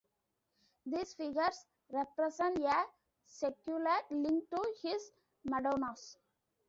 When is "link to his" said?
4.09-5.11